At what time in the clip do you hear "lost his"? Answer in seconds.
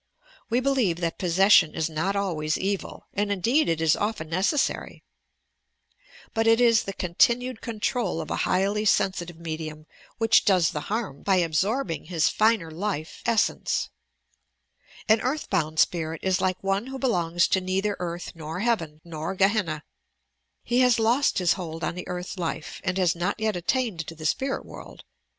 20.97-21.53